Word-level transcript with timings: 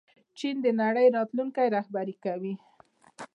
چین 0.37 0.55
د 0.65 0.67
نړۍ 0.81 1.07
راتلونکی 1.17 1.67
رهبري 1.75 2.15
کوي. 2.23 2.53